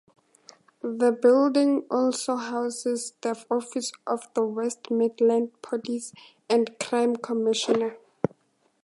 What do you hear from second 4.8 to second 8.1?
Midlands Police and Crime Commissioner.